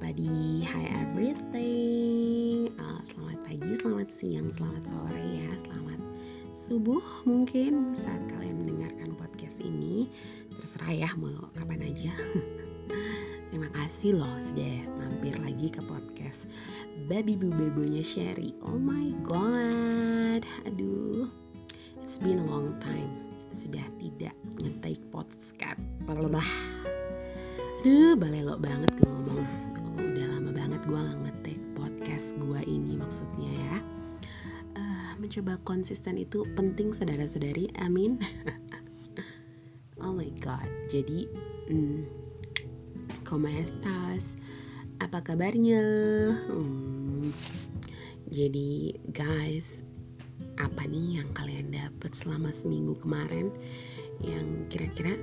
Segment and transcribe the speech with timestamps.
[0.00, 2.72] everybody, hi everything.
[2.80, 6.00] Uh, Selamat pagi, selamat siang, selamat sore ya Selamat
[6.56, 10.08] subuh mungkin saat kalian mendengarkan podcast ini.
[10.56, 12.16] Terserah ya mau kapan aja.
[13.52, 16.48] Terima kasih loh sudah mampir lagi ke podcast
[17.04, 18.56] Baby Bubebonya Sherry.
[18.64, 21.28] Oh my god Aduh.
[22.00, 23.36] It's been a long time.
[23.52, 24.32] Sudah tidak
[24.64, 25.52] nge-take podcast
[27.80, 29.19] Aduh balelo banget gue
[33.10, 33.76] maksudnya ya.
[34.78, 37.74] Uh, Mencoba konsisten itu penting saudara-saudari.
[37.82, 38.14] Amin.
[40.00, 40.64] Oh my god.
[40.88, 41.28] Jadi
[41.68, 42.08] hmm,
[43.20, 44.40] Como estas?
[44.96, 45.84] Apa kabarnya?
[46.48, 47.36] Hmm,
[48.32, 49.84] jadi guys
[50.56, 53.52] Apa nih yang kalian dapat selama seminggu kemarin?
[54.24, 55.20] Yang kira-kira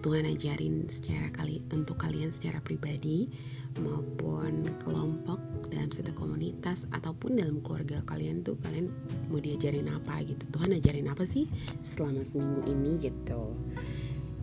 [0.00, 3.28] Tuhan ajarin secara kali untuk kalian secara pribadi
[3.76, 5.36] maupun kelompok
[5.70, 8.92] dalam satu komunitas ataupun dalam keluarga kalian tuh kalian
[9.30, 11.48] mau diajarin apa gitu Tuhan ajarin apa sih
[11.86, 13.52] selama seminggu ini gitu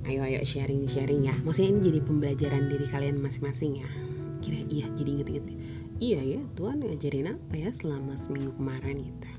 [0.10, 3.90] ayo ayo sharing sharing ya maksudnya ini jadi pembelajaran diri kalian masing-masing ya
[4.42, 5.46] kira iya jadi inget-inget
[6.02, 9.32] iya ya Tuhan ngajarin apa ya selama seminggu kemarin gitu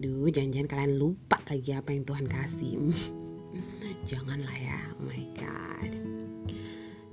[0.00, 2.72] Duh, jangan-jangan kalian lupa lagi apa yang Tuhan kasih.
[4.08, 5.92] Janganlah ya, oh my god.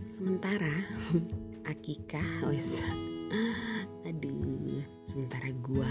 [0.07, 0.87] Sementara
[1.71, 2.79] Akikah, wes.
[4.07, 5.89] Aduh, sementara gua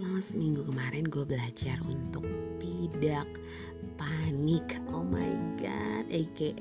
[0.00, 2.24] selama seminggu kemarin gue belajar untuk
[2.56, 3.28] tidak
[4.00, 4.80] panik.
[4.96, 5.28] Oh my
[5.60, 6.56] god, aka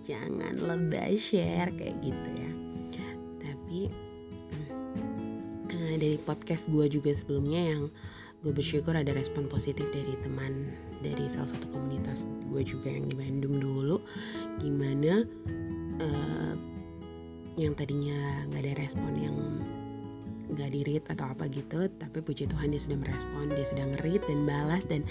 [0.00, 2.50] jangan lebay share kayak gitu ya.
[3.44, 3.78] Tapi
[5.68, 7.82] uh, dari podcast gue juga sebelumnya yang
[8.40, 10.72] gue bersyukur ada respon positif dari teman
[11.04, 14.00] dari salah satu komunitas gue juga yang di Bandung dulu
[14.56, 15.28] gimana
[16.00, 16.54] uh,
[17.60, 19.36] yang tadinya nggak ada respon yang
[20.50, 24.48] nggak dirit atau apa gitu tapi puji Tuhan dia sudah merespon dia sudah ngerit dan
[24.48, 25.06] balas dan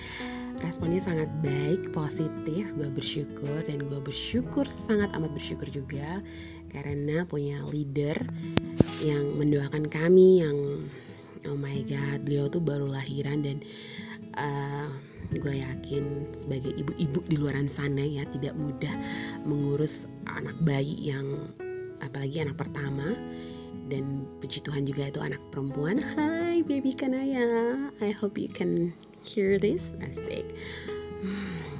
[0.59, 2.67] responnya sangat baik positif.
[2.75, 6.19] Gue bersyukur dan gue bersyukur sangat amat bersyukur juga
[6.69, 8.15] karena punya leader
[9.01, 10.57] yang mendoakan kami yang
[11.47, 13.57] oh my god beliau tuh baru lahiran dan
[14.35, 14.91] uh,
[15.33, 18.91] gue yakin sebagai ibu-ibu di luaran sana ya tidak mudah
[19.47, 21.25] mengurus anak bayi yang
[22.03, 23.15] apalagi anak pertama.
[23.89, 25.97] Dan puji Tuhan juga itu anak perempuan.
[26.13, 27.89] Hai baby Kanaya.
[28.05, 28.93] I hope you can
[29.25, 29.97] hear this.
[30.05, 30.45] Asik.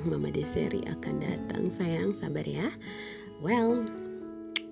[0.09, 2.18] Mama Deseri akan datang sayang.
[2.18, 2.74] Sabar ya.
[3.46, 3.85] Well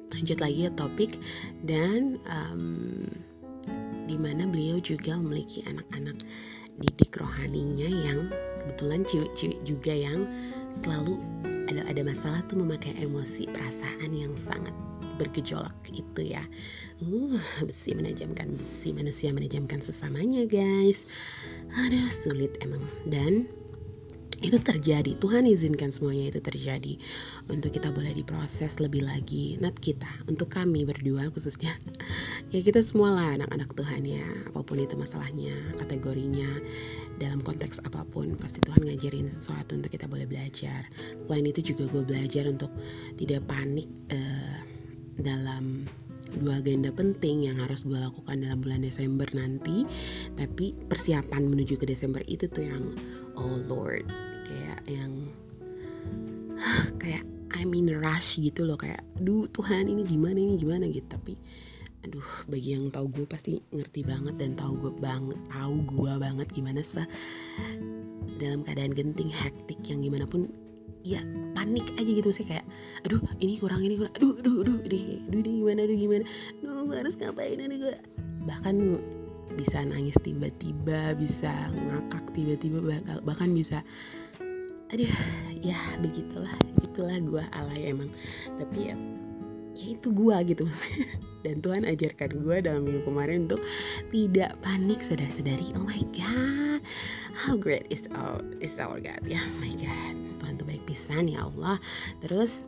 [0.10, 1.22] lanjut lagi ke topik.
[1.62, 3.06] Dan um,
[4.10, 6.18] di mana beliau juga memiliki anak-anak
[6.78, 8.20] didik rohaninya yang
[8.64, 10.26] kebetulan ciwik-ciwik juga yang
[10.70, 11.18] selalu
[11.68, 14.72] ada ada masalah tuh memakai emosi perasaan yang sangat
[15.18, 16.46] bergejolak itu ya.
[17.02, 21.06] Uh besi menajamkan besi manusia menajamkan sesamanya guys.
[21.74, 22.82] Ada sulit emang.
[23.10, 23.50] Dan
[24.38, 26.94] itu terjadi Tuhan izinkan semuanya itu terjadi
[27.50, 29.58] untuk kita boleh diproses lebih lagi.
[29.58, 31.74] Not kita untuk kami berdua khususnya.
[32.48, 34.24] Ya kita semua lah anak-anak Tuhan ya.
[34.56, 36.48] Apa pun itu masalahnya kategorinya
[37.20, 40.88] dalam konteks apa pun pasti Tuhan ngajarin sesuatu untuk kita boleh belajar.
[41.28, 42.72] Selain itu juga gue belajar untuk
[43.20, 44.77] tidak panik uh,
[45.22, 45.86] dalam
[46.44, 49.88] dua agenda penting yang harus gue lakukan dalam bulan Desember nanti.
[50.36, 52.84] Tapi persiapan menuju ke Desember itu tuh yang
[53.38, 54.08] oh Lord
[54.48, 55.12] kayak yang
[57.02, 57.24] kayak
[57.56, 58.78] I'm in rush gitu loh.
[58.78, 60.86] Kayak duh Tuhan ini gimana ini gimana?
[60.92, 61.08] Gitu.
[61.08, 61.34] Tapi
[62.08, 66.48] aduh bagi yang tahu gue pasti ngerti banget dan tahu gue banget tahu gue banget
[66.56, 67.04] gimana sih
[68.40, 70.48] dalam keadaan genting hektik yang gimana pun
[71.08, 71.22] ya
[71.56, 72.68] panik aja gitu sih kayak
[73.08, 75.00] aduh ini kurang ini kurang aduh aduh aduh aduh,
[75.32, 76.24] aduh, aduh gimana aduh gimana
[76.60, 77.96] aduh harus ngapain aduh gue
[78.44, 78.76] bahkan
[79.56, 82.84] bisa nangis tiba-tiba bisa ngakak tiba-tiba
[83.24, 83.80] bahkan bisa
[84.92, 85.16] aduh
[85.64, 86.54] ya begitulah
[86.98, 88.10] itulah gue alay emang.
[88.58, 88.96] Tapi ya
[89.78, 90.66] ya itu gue gitu
[91.46, 93.62] dan Tuhan ajarkan gue dalam minggu kemarin untuk
[94.10, 95.78] tidak panik saudara-saudari.
[95.78, 96.82] Oh my god
[97.38, 100.18] how great is our is our God ya oh my god
[100.68, 101.80] baik pisan ya Allah
[102.20, 102.68] terus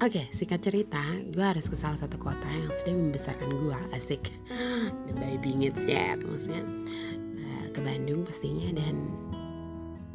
[0.00, 4.32] Oke, okay, singkat cerita, gue harus ke salah satu kota yang sudah membesarkan gue, asik.
[5.04, 6.64] The baby needs share, maksudnya
[7.36, 9.12] uh, ke Bandung pastinya dan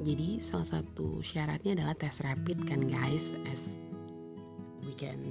[0.02, 3.78] jadi salah satu syaratnya adalah tes rapid kan guys, as
[4.82, 5.22] we can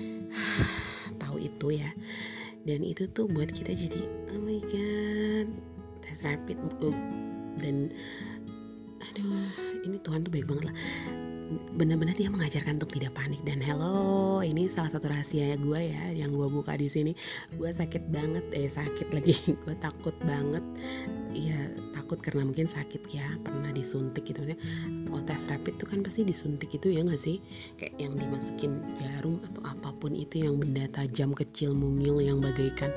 [1.20, 1.92] tahu itu ya.
[2.64, 4.00] Dan itu tuh buat kita jadi,
[4.32, 5.48] oh my god,
[6.08, 6.56] tes rapid
[7.60, 7.92] dan
[9.12, 10.76] aduh, ini Tuhan tuh baik banget lah.
[11.48, 13.40] Benar-benar dia mengajarkan untuk tidak panik.
[13.40, 17.12] Dan hello ini salah satu rahasia gue ya yang gue buka di sini.
[17.56, 19.34] Gue sakit banget eh sakit lagi.
[19.64, 20.60] Gue takut banget.
[21.32, 24.60] Ya takut karena mungkin sakit ya pernah disuntik gitu maksudnya.
[25.08, 27.40] Kalau tes rapid tuh kan pasti disuntik itu ya nggak sih?
[27.80, 32.92] Kayak yang dimasukin jarum atau apa pun itu yang benda tajam kecil mungil yang bagaikan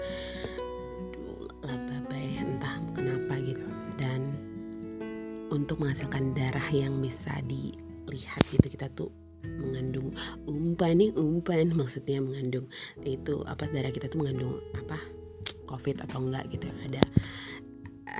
[5.61, 7.77] untuk menghasilkan darah yang bisa di
[8.09, 8.65] lihat gitu.
[8.65, 9.13] Kita tuh
[9.45, 10.13] mengandung
[10.49, 12.65] umpan nih umpan maksudnya mengandung
[13.01, 14.97] itu apa darah kita tuh mengandung apa
[15.65, 17.01] covid atau enggak gitu ada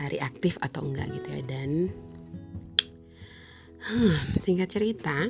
[0.09, 1.41] reaktif atau enggak gitu ya.
[1.45, 1.69] Dan
[3.81, 4.15] hmm,
[4.45, 5.29] singkat cerita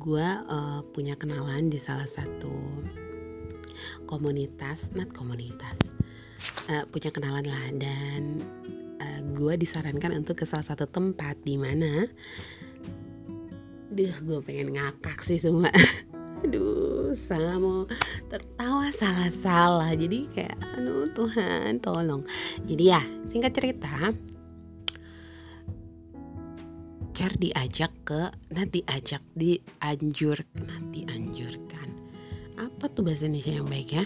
[0.00, 2.52] gue uh, punya kenalan di salah satu
[4.08, 5.92] komunitas not komunitas
[6.72, 7.64] uh, punya kenalan lah.
[7.76, 8.40] Dan
[9.40, 12.04] gue disarankan untuk ke salah satu tempat di mana
[13.88, 15.72] Duh gue pengen ngakak sih semua
[16.44, 17.84] Aduh salah mau
[18.32, 19.92] tertawa salah-salah.
[19.92, 22.24] Jadi kayak aduh Tuhan tolong.
[22.64, 24.16] Jadi ya singkat cerita
[27.12, 31.92] Cer diajak ke Nanti ajak dianjur Nanti anjurkan
[32.56, 34.04] Apa tuh bahasa Indonesia yang baik ya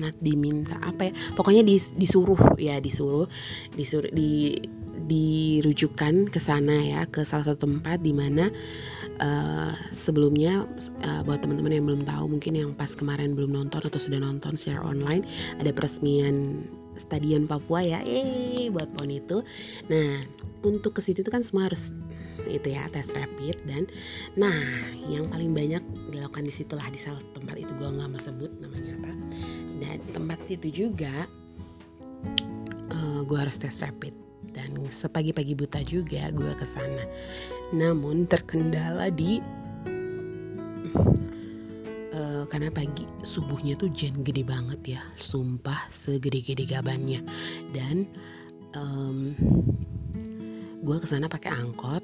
[0.00, 3.28] Nat diminta apa ya Pokoknya dis, disuruh ya disuruh
[3.76, 4.56] Disuruh di
[5.00, 8.52] dirujukan ke sana ya ke salah satu tempat di mana
[9.18, 10.68] uh, sebelumnya
[11.02, 14.54] uh, buat teman-teman yang belum tahu mungkin yang pas kemarin belum nonton atau sudah nonton
[14.54, 15.24] secara online
[15.58, 16.68] ada peresmian
[17.00, 19.40] Stadion Papua ya eh buat pon itu.
[19.88, 20.20] Nah
[20.60, 21.96] untuk ke situ itu kan semua harus
[22.44, 23.84] itu ya tes rapid dan
[24.34, 24.52] nah
[25.06, 28.96] yang paling banyak dilakukan di situlah di salah tempat itu gue nggak mau sebut namanya.
[29.00, 29.09] apa
[29.80, 31.24] dan tempat itu juga
[32.92, 34.12] uh, gue harus tes rapid
[34.52, 37.04] dan sepagi-pagi buta juga gue ke sana.
[37.72, 39.38] Namun terkendala di
[42.12, 47.22] uh, karena pagi subuhnya tuh jen gede banget ya, sumpah segede-gede gabannya.
[47.72, 48.10] Dan
[48.74, 49.32] um,
[50.82, 52.02] gue ke sana pakai angkot,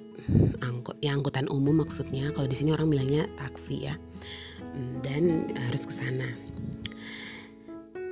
[0.63, 2.31] angkot ya angkutan umum maksudnya.
[2.31, 3.95] Kalau di sini orang bilangnya taksi ya.
[5.03, 6.29] Dan harus ke sana.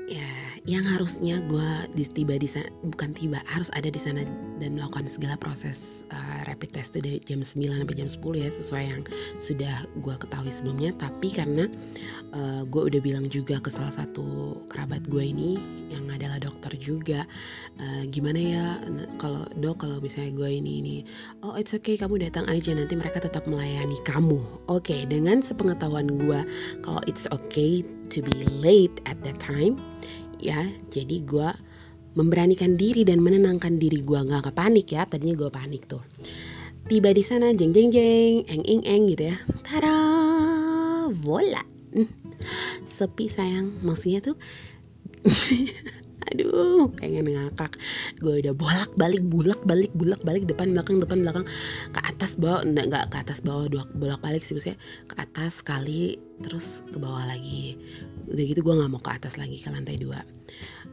[0.07, 1.69] Ya yang harusnya gue
[2.17, 4.25] tiba di sana bukan tiba harus ada di sana
[4.57, 8.49] dan melakukan segala proses uh, rapid test itu dari jam 9 sampai jam 10 ya
[8.49, 9.03] sesuai yang
[9.37, 10.97] sudah gue ketahui sebelumnya.
[10.97, 11.69] Tapi karena
[12.33, 15.61] uh, gue udah bilang juga ke salah satu kerabat gue ini
[15.93, 17.29] yang adalah dokter juga
[17.77, 18.65] uh, gimana ya
[19.21, 20.97] kalau dok kalau misalnya gue ini ini
[21.45, 24.41] oh it's okay kamu datang aja nanti mereka tetap melayani kamu.
[24.73, 26.41] Oke okay, dengan sepengetahuan gue
[26.81, 29.77] kalau it's okay to be late at that time
[30.45, 30.61] ya.
[30.93, 31.49] Jadi gue
[32.15, 36.05] memberanikan diri dan menenangkan diri gue nggak panik ya tadinya gue panik tuh.
[36.85, 39.37] Tiba di sana jeng jeng jeng eng eng eng gitu ya.
[39.65, 39.97] Tara
[41.11, 41.65] bola
[41.97, 42.09] hmm.
[42.85, 43.81] sepi sayang.
[43.81, 44.37] Maksudnya tuh
[46.33, 47.77] aduh pengen ngakak.
[48.21, 51.45] Gue udah bolak balik bulak balik bulak balik depan belakang depan belakang.
[51.93, 54.79] Ke atas bawah enggak nggak ke atas bawah bolak balik sih maksudnya.
[55.11, 57.79] Ke atas sekali terus ke bawah lagi.
[58.31, 60.25] Udah gitu gue nggak mau ke atas lagi ke lantai dua.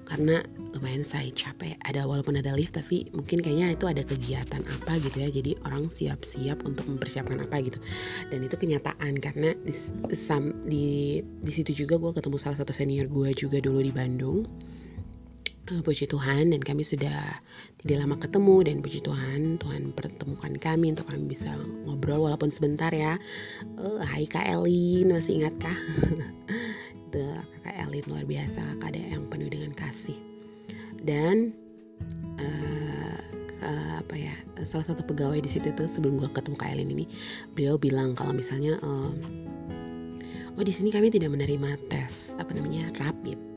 [0.06, 0.44] Karena
[0.76, 1.80] lumayan saya capek.
[1.88, 5.30] Ada walaupun ada lift tapi mungkin kayaknya itu ada kegiatan apa gitu ya.
[5.32, 7.80] Jadi orang siap-siap untuk mempersiapkan apa gitu.
[8.28, 9.74] Dan itu kenyataan karena di
[10.68, 10.86] di,
[11.24, 14.44] di situ juga gue ketemu salah satu senior gue juga dulu di Bandung
[15.80, 17.40] puji Tuhan dan kami sudah
[17.80, 21.56] tidak lama ketemu dan puji Tuhan Tuhan pertemukan kami untuk kami bisa
[21.88, 23.16] ngobrol walaupun sebentar ya.
[23.80, 25.78] Uh, Hai Kak Elin masih ingat kah
[27.16, 30.20] the kakak Elin luar biasa kakak ada yang penuh dengan kasih.
[31.00, 31.56] Dan
[32.40, 33.20] uh,
[33.64, 34.36] uh, apa ya
[34.68, 37.06] salah satu pegawai di situ tuh sebelum gue ketemu kak Elin ini
[37.56, 39.12] beliau bilang kalau misalnya uh,
[40.56, 43.51] oh di sini kami tidak menerima tes apa namanya rapid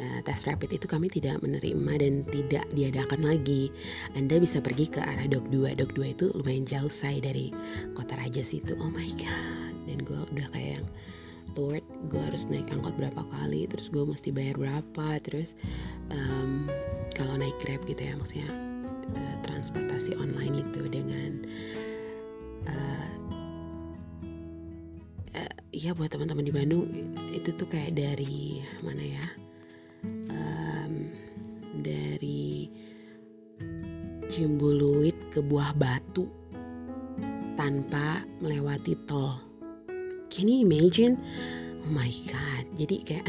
[0.00, 3.68] uh, tes rapid itu kami tidak menerima dan tidak diadakan lagi.
[4.16, 5.76] Anda bisa pergi ke arah Dok 2.
[5.76, 7.52] Dok 2 itu lumayan jauh saya dari
[7.92, 8.72] Kota Raja situ.
[8.80, 9.74] Oh my god.
[9.84, 10.86] Dan gue udah kayak yang
[11.58, 15.58] Lord gue harus naik angkot berapa kali terus gue mesti bayar berapa terus
[16.08, 16.64] um,
[17.12, 18.48] kalau naik grab gitu ya maksudnya
[19.12, 21.44] uh, transportasi online itu dengan
[22.70, 23.10] uh,
[25.36, 26.86] uh, ya buat teman-teman di Bandung
[27.34, 29.24] itu tuh kayak dari mana ya
[31.82, 32.70] dari
[34.30, 36.30] Cimbuluit ke Buah Batu
[37.58, 39.36] tanpa melewati tol.
[40.30, 41.18] Can you imagine?
[41.82, 42.64] Oh my god.
[42.78, 43.26] Jadi kayak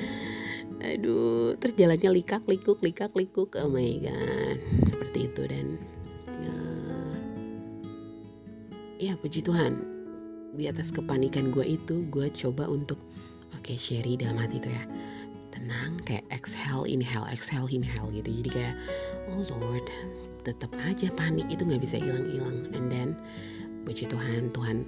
[0.86, 3.58] aduh terus jalannya likak likuk likak likuk.
[3.58, 4.56] Oh my god.
[4.88, 5.42] Seperti itu.
[5.50, 5.66] Dan
[6.30, 6.56] ya,
[9.10, 9.82] ya puji Tuhan.
[10.56, 13.02] Di atas kepanikan gue itu gue coba untuk
[13.52, 14.84] oke okay, Sherry dalam hati itu ya
[15.56, 18.28] tenang kayak exhale inhale exhale inhale gitu.
[18.44, 18.74] Jadi kayak
[19.32, 19.88] oh Lord
[20.44, 22.68] tetap aja panik itu nggak bisa hilang-hilang.
[22.76, 23.08] And then
[23.88, 24.84] puji Tuhan Tuhan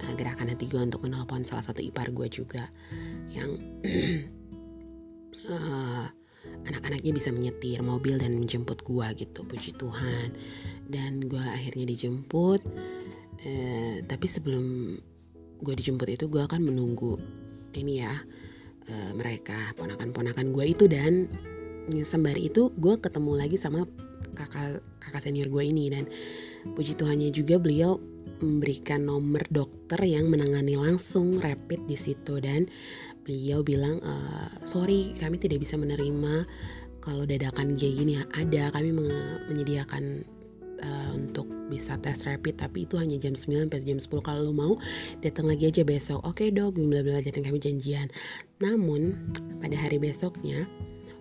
[0.00, 2.72] uh, gerakan hati gue untuk menelpon salah satu ipar gue juga
[3.28, 3.60] yang
[5.46, 6.08] uh,
[6.68, 9.44] anak-anaknya bisa menyetir mobil dan menjemput gue gitu.
[9.44, 10.32] Puji Tuhan.
[10.88, 12.60] Dan gue akhirnya dijemput
[13.44, 14.96] uh, tapi sebelum
[15.60, 17.20] gue dijemput itu gue akan menunggu
[17.76, 18.16] ini ya
[18.88, 21.28] uh, mereka ponakan-ponakan gue itu dan
[21.90, 23.82] sembari itu gue ketemu lagi sama
[24.38, 25.90] kakak kakak senior gue ini.
[25.90, 26.06] Dan
[26.76, 27.98] puji Tuhannya juga beliau
[28.40, 32.38] memberikan nomor dokter yang menangani langsung rapid di situ.
[32.38, 32.70] Dan
[33.26, 34.14] beliau bilang e,
[34.62, 36.46] sorry kami tidak bisa menerima
[37.02, 38.70] kalau dadakan kayak gini ada.
[38.70, 38.90] Kami
[39.50, 40.22] menyediakan
[40.82, 44.52] uh, untuk bisa tes rapid tapi itu hanya jam 9 sampai jam 10 kalau lo
[44.52, 44.72] mau
[45.22, 46.20] datang lagi aja besok.
[46.26, 48.08] Oke okay, dok bla bla dan kami janjian.
[48.60, 49.16] Namun
[49.62, 50.66] pada hari besoknya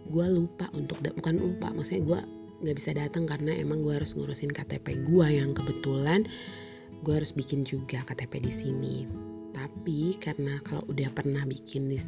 [0.10, 2.20] gue lupa untuk bukan lupa maksudnya gue
[2.66, 6.28] nggak bisa datang karena emang gue harus ngurusin KTP gue yang kebetulan
[7.06, 8.96] gue harus bikin juga KTP di sini.
[9.56, 12.00] Tapi karena kalau udah pernah bikin di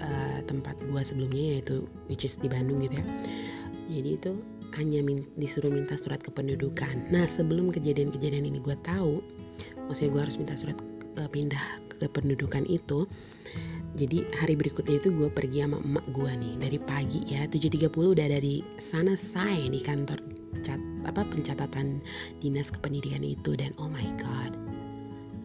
[0.00, 3.06] uh, tempat gue sebelumnya yaitu which is di Bandung gitu ya
[3.90, 4.32] jadi itu
[4.78, 5.00] hanya
[5.40, 7.10] disuruh minta surat kependudukan.
[7.10, 9.24] Nah sebelum kejadian-kejadian ini gue tahu
[9.90, 10.78] maksudnya gue harus minta surat
[11.18, 11.62] uh, pindah
[12.00, 13.04] kependudukan itu
[13.98, 16.54] jadi hari berikutnya itu gue pergi sama emak gue nih.
[16.62, 20.22] Dari pagi ya 7.30 udah dari sana saya di kantor
[20.62, 21.98] cat apa pencatatan
[22.38, 23.58] dinas kependidikan itu.
[23.58, 24.59] Dan oh my god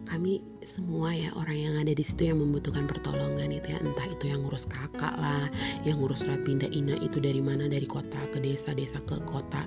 [0.06, 3.78] kami semua ya orang yang ada di situ yang membutuhkan pertolongan itu ya.
[3.82, 5.50] Entah itu yang ngurus kakak lah
[5.82, 9.66] yang ngurus surat pindah ina itu dari mana dari kota ke desa desa ke kota.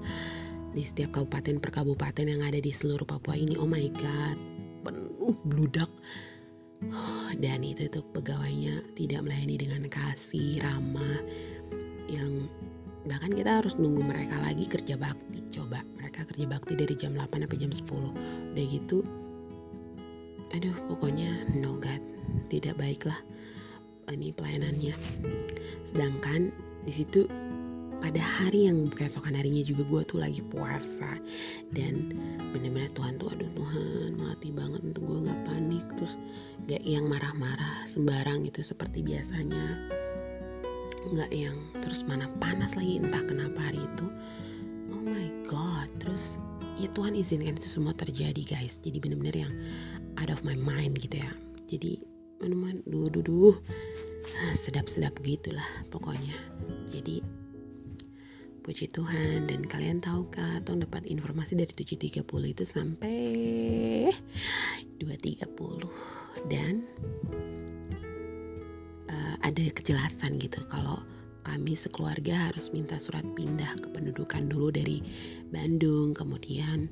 [0.72, 4.38] Di setiap kabupaten per kabupaten yang ada di seluruh Papua ini oh my god
[4.88, 5.92] penuh bludak.
[7.36, 11.20] Dan itu tuh pegawainya tidak melayani dengan kasih ramah
[12.08, 12.48] yang
[13.04, 15.44] bahkan kita harus nunggu mereka lagi kerja bakti.
[15.52, 19.04] Coba mereka kerja bakti dari jam 8 sampai jam 10 udah gitu
[20.56, 22.02] aduh pokoknya no god
[22.50, 23.18] tidak baiklah
[24.10, 24.98] ini pelayanannya.
[25.86, 26.50] Sedangkan
[26.86, 27.30] di situ
[28.00, 31.20] pada hari yang keesokan harinya juga gue tuh lagi puasa
[31.76, 32.16] dan
[32.56, 35.86] bener-bener Tuhan tuh aduh Tuhan melatih banget untuk gue nggak panik.
[36.00, 36.14] Terus
[36.66, 39.78] gak yang marah-marah sembarang itu seperti biasanya.
[41.14, 44.08] Nggak yang terus mana panas lagi entah kenapa hari itu.
[44.90, 46.42] Oh my god terus
[46.80, 48.80] ya Tuhan izinkan itu semua terjadi guys.
[48.80, 49.54] Jadi bener-bener yang
[50.20, 51.32] out of my mind gitu ya.
[51.72, 52.04] Jadi
[52.38, 53.56] teman-teman duh duh duh.
[54.54, 56.36] Sedap-sedap gitulah pokoknya.
[56.92, 57.24] Jadi
[58.70, 59.50] puji Tuhan.
[59.50, 62.22] Dan kalian tahu kah Tong dapat informasi dari 7.30
[62.54, 63.18] itu sampai
[65.02, 65.50] 2.30
[66.48, 66.86] dan
[69.12, 71.02] uh, ada kejelasan gitu kalau
[71.44, 75.02] kami sekeluarga harus minta surat pindah kependudukan dulu dari
[75.50, 76.92] Bandung kemudian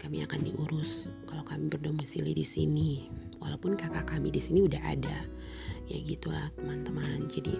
[0.00, 2.90] kami akan diurus kalau kami berdomisili di sini.
[3.40, 5.18] Walaupun kakak kami di sini udah ada.
[5.86, 7.28] Ya gitulah teman-teman.
[7.28, 7.54] Jadi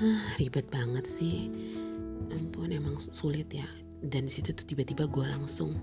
[0.00, 1.52] uh, ribet banget sih.
[2.32, 3.66] Ampun emang sulit ya.
[4.04, 5.76] Dan di situ tuh tiba-tiba gue langsung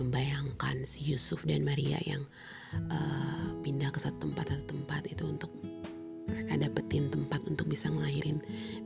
[0.00, 2.24] membayangkan si Yusuf dan Maria yang
[2.88, 5.52] uh, pindah ke satu tempat satu tempat itu untuk
[6.30, 8.38] mereka dapetin tempat untuk bisa ngelahirin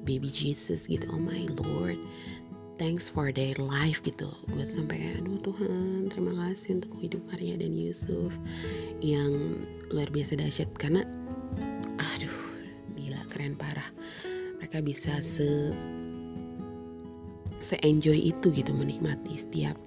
[0.09, 1.05] baby Jesus gitu.
[1.13, 2.01] Oh my Lord
[2.77, 4.27] thanks for their life gitu.
[4.51, 8.33] Gue sampai kayak aduh Tuhan terima kasih untuk hidup Maria dan Yusuf
[8.99, 9.63] yang
[9.95, 10.71] luar biasa dahsyat.
[10.79, 11.07] Karena
[11.99, 12.37] aduh
[12.99, 13.87] gila keren parah.
[14.59, 15.71] Mereka bisa se
[17.63, 19.79] se-enjoy itu gitu menikmati setiap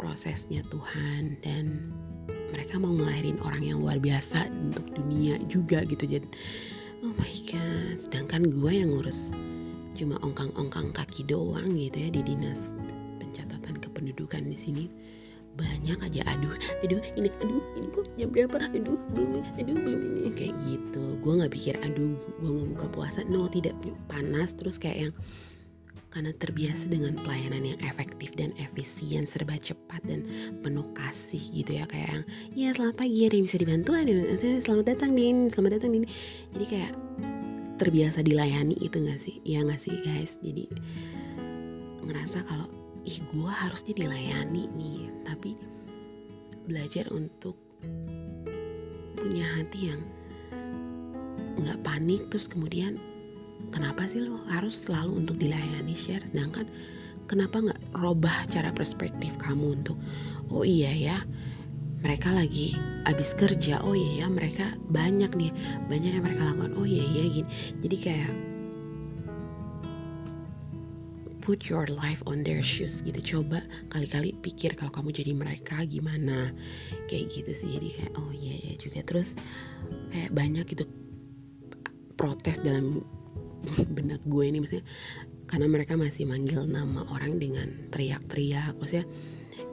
[0.00, 1.36] prosesnya Tuhan.
[1.44, 1.92] Dan
[2.52, 6.08] mereka mau ngelahirin orang yang luar biasa untuk dunia juga gitu.
[6.08, 6.28] Jadi
[7.04, 7.96] oh my god.
[8.00, 9.36] Sedangkan gue yang ngurus
[9.94, 12.72] cuma ongkang-ongkang kaki doang gitu ya di dinas
[13.20, 14.84] pencatatan kependudukan di sini.
[15.52, 16.24] Banyak aja.
[16.32, 18.56] Aduh aduh ini aduh ini kok jam berapa?
[18.72, 20.30] Aduh belum aduh belum ini.
[20.32, 21.04] Kayak gitu.
[21.20, 23.20] Gue nggak pikir aduh gue mau buka puasa.
[23.28, 23.76] No tidak.
[24.08, 25.14] Panas terus kayak yang
[26.12, 30.28] karena terbiasa dengan pelayanan yang efektif dan efisien serba cepat dan
[30.60, 31.84] penuh kasih gitu ya.
[31.88, 33.90] Kayak yang ya selamat pagi ada yang bisa dibantu?
[33.96, 34.12] Ada
[34.64, 35.48] selamat datang din.
[35.52, 36.04] Selamat datang din.
[36.52, 36.92] Jadi kayak
[37.80, 39.40] terbiasa dilayani itu gak sih?
[39.44, 40.40] Ya gak sih guys?
[40.40, 40.68] Jadi
[42.02, 42.68] ngerasa kalau
[43.06, 45.10] ih gue harusnya dilayani nih.
[45.24, 45.56] Tapi
[46.66, 47.58] belajar untuk
[49.18, 50.02] punya hati yang
[51.62, 52.98] nggak panik terus kemudian
[53.70, 56.66] kenapa sih lo harus selalu untuk dilayani share sedangkan
[57.30, 59.94] kenapa nggak robah cara perspektif kamu untuk
[60.50, 61.18] oh iya ya
[62.02, 62.74] mereka lagi
[63.06, 63.78] abis kerja.
[63.86, 65.50] Oh iya ya mereka banyak nih.
[65.86, 66.74] Banyak yang mereka lakukan.
[66.74, 67.48] Oh iya ya gini.
[67.78, 68.32] Jadi kayak
[71.42, 73.18] put your life on their shoes gitu.
[73.22, 73.62] Coba
[73.94, 76.50] kali-kali pikir kalau kamu jadi mereka gimana.
[77.06, 77.70] Kayak gitu sih.
[77.78, 79.00] Jadi kayak oh iya ya juga.
[79.06, 79.38] Terus
[80.10, 80.84] kayak banyak gitu
[82.18, 83.06] protes dalam
[83.96, 84.58] benak gue ini.
[84.58, 84.86] Maksudnya
[85.46, 88.74] karena mereka masih manggil nama orang dengan teriak-teriak.
[88.82, 89.06] Maksudnya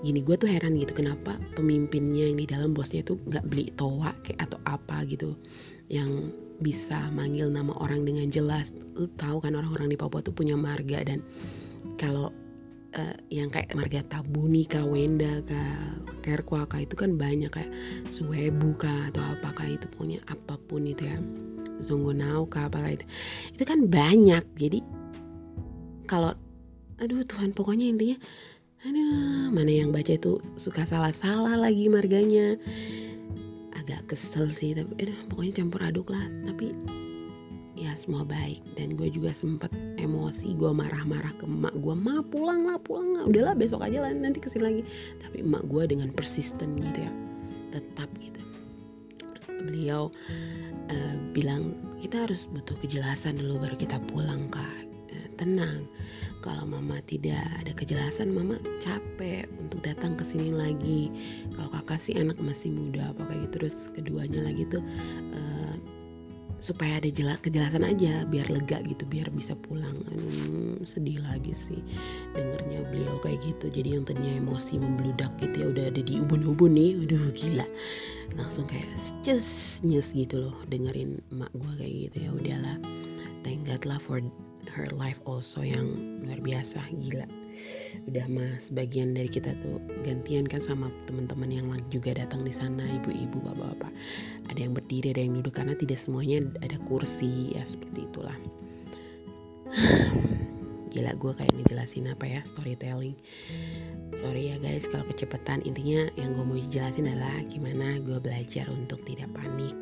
[0.03, 4.11] gini gue tuh heran gitu kenapa pemimpinnya yang di dalam bosnya tuh nggak beli toa
[4.23, 5.35] kayak atau apa gitu
[5.89, 8.75] yang bisa manggil nama orang dengan jelas.
[8.99, 11.23] Lu tahu kan orang-orang di Papua tuh punya marga dan
[11.95, 12.29] kalau
[12.95, 17.71] uh, yang kayak marga Tabuni kah Wenda kah Kerkwa kah itu kan banyak kayak
[18.11, 21.17] Suwebu kah atau apakah itu pokoknya apa pun itu ya.
[21.79, 23.05] Zongonau kah apa itu.
[23.55, 24.83] Itu kan banyak jadi
[26.05, 26.35] kalau
[26.99, 28.17] aduh Tuhan pokoknya intinya
[28.87, 32.55] aduh mana yang baca itu suka salah-salah lagi marganya.
[33.75, 36.21] Agak kesel sih tapi eh, pokoknya campur aduk lah.
[36.47, 36.71] Tapi
[37.75, 38.63] ya semua baik.
[38.79, 43.23] Dan gue juga sempet emosi gue marah-marah ke emak gue ma pulang lah pulang lah.
[43.27, 44.81] Udahlah besok aja lah nanti ke sini lagi.
[45.19, 47.11] Tapi emak gue dengan persisten gitu ya.
[47.75, 48.39] Tetap gitu.
[49.59, 50.07] Beliau
[50.87, 54.87] uh, bilang kita harus butuh kejelasan dulu baru kita pulang kak.
[55.39, 55.87] Tenang
[56.39, 61.11] kalau mama tidak ada kejelasan mama capek untuk datang ke sini lagi.
[61.55, 63.53] Kalau kakak sih anak masih muda apa kayak gitu.
[63.59, 64.79] Terus keduanya lagi tuh
[65.35, 65.75] uh,
[66.59, 69.99] supaya ada jelas kejelasan aja biar lega gitu biar bisa pulang.
[70.07, 71.79] Hmm, sedih lagi sih
[72.35, 73.67] dengernya beliau kayak gitu.
[73.67, 77.03] Jadi yang tadinya emosi membludak gitu ya udah ada di ubun-ubun nih.
[77.03, 77.67] Udah gila.
[78.39, 78.87] Langsung kayak
[79.27, 82.29] just nyes gitu loh dengerin emak gue kayak gitu ya.
[82.31, 82.77] Udahlah.
[83.43, 84.19] Thank God lah for
[84.75, 87.25] her life also yang luar biasa gila.
[88.07, 92.85] Udah mah sebagian dari kita tuh gantian kan sama teman-teman yang juga datang di sana
[93.01, 93.91] ibu-ibu bapak-bapak.
[94.53, 98.37] Ada yang berdiri ada yang duduk karena tidak semuanya ada kursi ya seperti itulah.
[100.89, 103.13] Gila gue kayak ngejelasin apa ya storytelling.
[104.17, 105.61] Sorry ya guys kalau kecepatan.
[105.61, 109.75] Intinya yang gue mau jelasin adalah gimana gue belajar untuk tidak panik.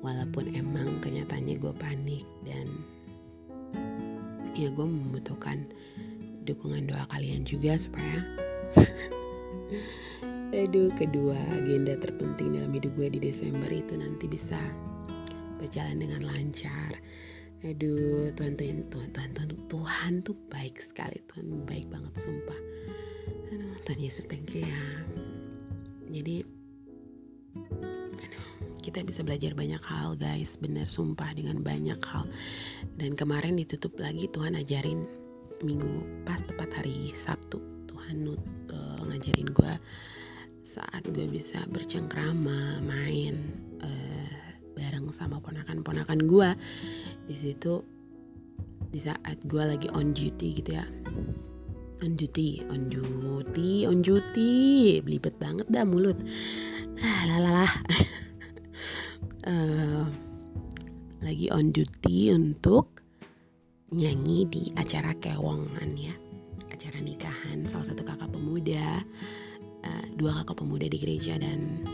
[0.00, 2.70] Walaupun emang kenyataannya gue panik dan
[4.58, 5.70] ya gue membutuhkan
[6.42, 8.26] dukungan doa kalian juga supaya
[10.60, 14.58] aduh kedua agenda terpenting dalam hidup gue di Desember itu nanti bisa
[15.58, 16.94] berjalan dengan lancar.
[17.66, 22.60] Aduh Tuhan Tuhan Tuhan Tuhan Tuhan, Tuhan tuh baik sekali Tuhan baik banget sumpah.
[23.50, 24.84] Aduh Tuhan Yesus thank you ya.
[26.08, 26.46] Jadi
[28.80, 30.56] kita bisa belajar banyak hal guys.
[30.56, 32.24] Bener sumpah dengan banyak hal.
[32.96, 35.04] Dan kemarin ditutup lagi Tuhan ajarin
[35.62, 37.58] minggu pas tepat hari Sabtu.
[37.90, 39.72] Tuhan nut uh, ngajarin gue
[40.62, 43.34] saat gue bisa bercengkrama main
[43.80, 44.36] uh,
[44.76, 46.50] bareng sama ponakan-ponakan gue
[47.24, 47.80] di situ
[48.88, 50.86] di saat gue lagi on duty gitu ya.
[51.98, 55.02] On duty on duty on duty.
[55.02, 56.16] Belibet banget dah mulut.
[57.02, 57.72] Ah lalalah
[59.46, 60.04] uh,
[61.22, 63.02] lagi on duty untuk
[63.94, 66.14] nyanyi di acara kewongan ya.
[66.72, 69.02] Acara nikahan salah satu kakak pemuda.
[69.86, 71.86] Uh, dua kakak pemuda di gereja dan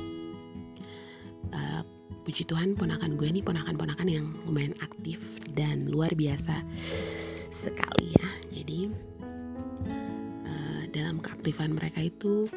[1.53, 1.85] uh,
[2.25, 5.21] puji Tuhan ponakan gue ini ponakan-ponakan yang lumayan aktif
[5.53, 6.65] dan luar biasa
[7.53, 8.29] sekali ya.
[8.49, 8.89] Jadi
[10.49, 12.49] uh, dalam keaktifan mereka itu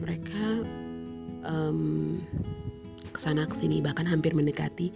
[0.00, 0.64] mereka
[1.44, 2.22] um,
[3.18, 4.94] ke sana ke sini bahkan hampir mendekati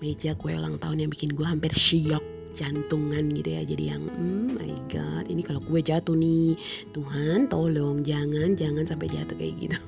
[0.00, 2.24] meja kue ulang tahun yang bikin gue hampir syok
[2.56, 3.62] jantungan gitu ya.
[3.62, 6.56] Jadi yang hmm my god ini kalau kue jatuh nih
[6.96, 9.78] Tuhan tolong jangan jangan sampai jatuh kayak gitu.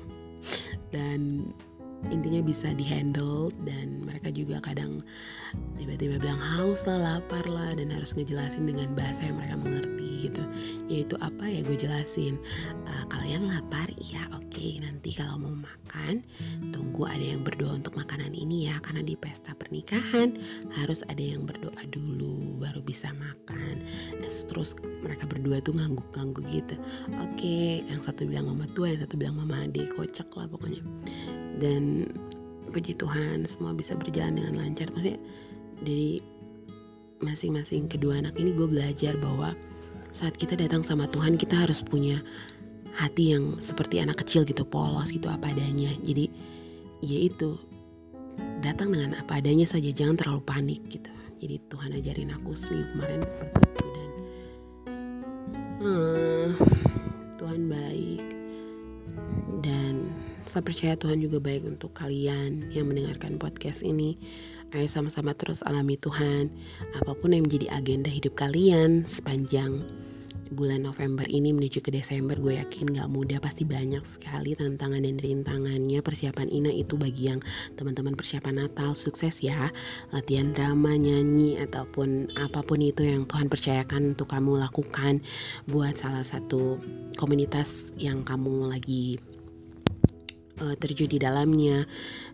[0.93, 1.49] Dan
[2.11, 4.99] intinya bisa dihandle dan mereka juga kadang
[5.79, 10.43] tiba-tiba bilang haus lah lapar lah dan harus ngejelasin dengan bahasa yang mereka mengerti gitu.
[10.87, 12.39] Yaitu apa ya gue jelasin.
[12.87, 13.91] Uh, kalian lapar?
[13.99, 14.47] Ya oke.
[14.53, 14.79] Okay.
[14.79, 16.23] nanti kalau mau makan
[16.71, 18.79] tunggu ada yang berdoa untuk makanan ini ya.
[18.79, 20.39] Karena di pesta pernikahan
[20.79, 23.83] harus ada yang berdoa dulu baru bisa makan.
[24.23, 26.75] Terus mereka berdua tuh ngangguk-ngangguk gitu.
[27.19, 27.69] Oke okay.
[27.91, 29.91] yang satu bilang mama tua yang satu bilang mama adik.
[29.99, 30.79] Kocak lah pokoknya.
[31.59, 32.07] Dan
[32.73, 34.89] puji Tuhan semua bisa berjalan dengan lancar.
[34.95, 35.19] Maksudnya
[35.83, 36.23] dari
[37.23, 39.55] masing-masing kedua anak ini gue belajar bahwa
[40.13, 42.21] saat kita datang sama Tuhan kita harus punya
[42.93, 45.89] hati yang seperti anak kecil gitu polos gitu apa adanya.
[46.05, 46.29] Jadi
[47.01, 47.57] ya itu.
[48.65, 51.09] Datang dengan apa adanya saja jangan terlalu panik gitu.
[51.43, 54.09] Jadi Tuhan ajarin aku seminggu kemarin seperti itu dan
[55.83, 56.47] hmm,
[57.41, 58.25] Tuhan baik.
[59.59, 59.93] Dan
[60.47, 64.15] rasa percaya Tuhan juga baik untuk kalian yang mendengarkan podcast ini.
[64.73, 66.49] Ayo sama-sama terus alami Tuhan,
[66.97, 69.85] apa pun yang menjadi agenda hidup kalian sepanjang
[70.49, 75.21] bulan November ini menuju ke Desember gue yakin gak mudah pasti banyak sekali tantangan dan
[75.21, 76.01] rintangannya.
[76.01, 77.37] Persiapan Ina itu bagi yang
[77.77, 79.69] teman-teman persiapan Natal sukses ya.
[80.09, 85.21] Latihan drama nyanyi ataupun apa pun itu yang Tuhan percayakan untuk kamu lakukan
[85.69, 86.81] buat salah satu
[87.13, 89.21] komunitas yang kamu lagi
[90.61, 91.85] uh, terjun di dalamnya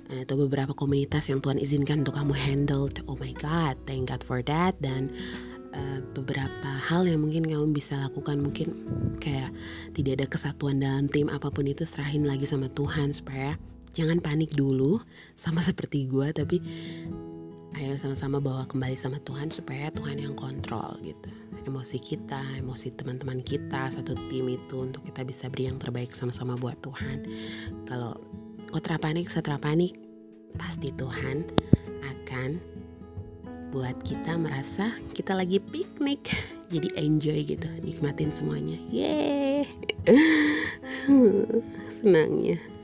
[0.10, 2.90] atau beberapa komunitas yang Tuhan izinkan untuk kamu handle.
[3.06, 4.74] Oh my god thank God for that.
[4.82, 5.14] Dan
[5.74, 8.74] uh, beberapa hal yang mungkin kamu bisa lakukan mungkin
[9.22, 9.54] kayak
[9.94, 13.54] tidak ada kesatuan dalam tim apa pun itu serahin lagi sama Tuhan supaya
[13.94, 15.02] jangan panik dulu
[15.38, 16.62] sama seperti gue tapi
[17.78, 21.30] ayo sama-sama bawa kembali sama Tuhan supaya Tuhan yang kontrol gitu.
[21.64, 26.58] Emosi kita, emosi teman-teman kita satu tim itu untuk kita bisa beri yang terbaik sama-sama
[26.58, 27.24] buat Tuhan.
[27.86, 28.18] Kalau
[28.70, 29.98] kontra panik, setelah panik,
[30.58, 31.46] pasti Tuhan
[32.06, 32.62] akan
[33.70, 36.30] buat kita merasa kita lagi piknik.
[36.70, 38.78] Jadi enjoy gitu nikmatin semuanya.
[38.94, 39.66] Yeay.
[41.96, 42.79] Senangnya